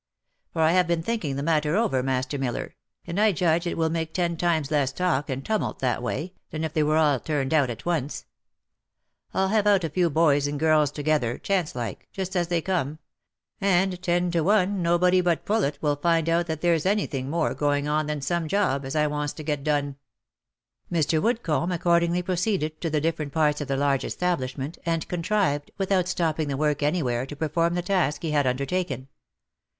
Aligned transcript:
For 0.53 0.63
I 0.63 0.71
have 0.71 0.87
been 0.87 1.03
thinking 1.03 1.35
the 1.35 1.43
matter 1.43 1.75
over, 1.77 2.01
Master 2.01 2.39
Miller, 2.39 2.75
and 3.05 3.19
I 3.21 3.31
judge 3.31 3.67
it 3.67 3.77
will 3.77 3.91
make 3.91 4.15
ten 4.15 4.35
times 4.35 4.71
less 4.71 4.91
talk 4.91 5.29
and 5.29 5.45
tumult 5.45 5.77
that 5.77 6.01
way, 6.01 6.33
than 6.49 6.63
if 6.63 6.73
they 6.73 6.81
were 6.81 6.97
all 6.97 7.19
turned 7.19 7.53
out 7.53 7.69
at 7.69 7.85
once. 7.85 8.25
I'll 9.31 9.49
have 9.49 9.67
out 9.67 9.83
a 9.83 9.91
few 9.91 10.09
boys 10.09 10.47
and 10.47 10.59
girls 10.59 10.89
together, 10.89 11.37
chance 11.37 11.75
like, 11.75 12.07
just 12.11 12.35
as 12.35 12.47
they 12.47 12.63
come— 12.63 12.97
and 13.61 14.01
ten 14.01 14.31
to 14.31 14.41
one 14.41 14.81
nobody 14.81 15.21
but 15.21 15.45
Poulet 15.45 15.77
will 15.81 15.95
find 15.97 16.27
out 16.27 16.47
that 16.47 16.61
there's 16.61 16.87
any 16.87 17.05
thing 17.05 17.29
more 17.29 17.53
going 17.53 17.87
on 17.87 18.07
than 18.07 18.21
some 18.21 18.47
job, 18.47 18.83
as 18.85 18.95
I 18.95 19.05
wants 19.05 19.33
to 19.33 19.43
get 19.43 19.63
done." 19.63 19.97
Mr. 20.91 21.21
Woodcomb 21.21 21.71
accordingly 21.71 22.23
proceeded 22.23 22.81
to 22.81 22.89
the 22.89 23.01
different 23.01 23.33
parts 23.33 23.61
of 23.61 23.67
the 23.67 23.77
large 23.77 24.03
establishment, 24.03 24.79
and 24.83 25.07
contrived, 25.07 25.69
without 25.77 26.07
stopping 26.07 26.47
the 26.47 26.57
work 26.57 26.81
any 26.81 27.03
where, 27.03 27.27
to 27.27 27.35
perform 27.35 27.75
the 27.75 27.83
task 27.83 28.23
he 28.23 28.31
had 28.31 28.47
undertaken. 28.47 29.07